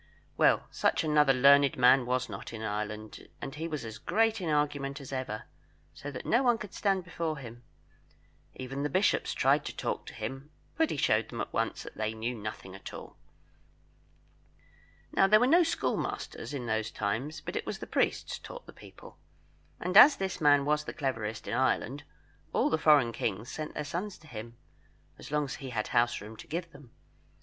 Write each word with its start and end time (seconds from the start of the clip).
Well, 0.35 0.65
such 0.71 1.03
another 1.03 1.31
learned 1.31 1.77
man 1.77 2.07
was 2.07 2.27
not 2.27 2.53
in 2.53 2.63
Ireland, 2.63 3.27
and 3.39 3.53
he 3.53 3.67
was 3.67 3.85
as 3.85 3.99
great 3.99 4.41
in 4.41 4.49
argument 4.49 4.99
as 4.99 5.13
ever, 5.13 5.43
so 5.93 6.09
that 6.09 6.25
no 6.25 6.41
one 6.41 6.57
could 6.57 6.73
stand 6.73 7.03
before 7.03 7.37
him. 7.37 7.61
Even 8.55 8.81
the 8.81 8.89
bishops 8.89 9.31
tried 9.31 9.63
to 9.65 9.75
talk 9.75 10.07
to 10.07 10.15
him, 10.15 10.49
but 10.75 10.89
he 10.89 10.97
showed 10.97 11.29
them 11.29 11.39
at 11.39 11.53
once 11.53 11.85
they 11.95 12.15
knew 12.15 12.33
nothing 12.33 12.73
at 12.73 12.95
all. 12.95 13.15
Now, 15.11 15.27
there 15.27 15.39
were 15.39 15.45
no 15.45 15.61
schoolmasters 15.61 16.51
in 16.51 16.65
those 16.65 16.89
times, 16.89 17.39
but 17.39 17.55
it 17.55 17.67
was 17.67 17.77
the 17.77 17.85
priests 17.85 18.39
taught 18.39 18.65
the 18.65 18.73
people; 18.73 19.19
and 19.79 19.95
as 19.95 20.15
this 20.15 20.41
man 20.41 20.65
was 20.65 20.85
the 20.85 20.93
cleverest 20.93 21.47
in 21.47 21.53
Ireland, 21.53 22.05
all 22.53 22.71
the 22.71 22.79
foreign 22.79 23.11
kings 23.11 23.51
sent 23.51 23.75
their 23.75 23.83
sons 23.85 24.17
to 24.17 24.25
him, 24.27 24.57
as 25.19 25.29
long 25.29 25.45
as 25.45 25.57
he 25.57 25.69
had 25.69 25.89
house 25.89 26.21
room 26.21 26.35
to 26.37 26.47
give 26.47 26.71
them. 26.71 26.89